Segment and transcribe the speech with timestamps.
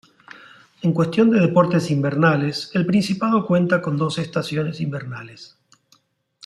[0.81, 5.59] En cuestión de deportes invernales, el Principado cuenta con dos estaciones invernales.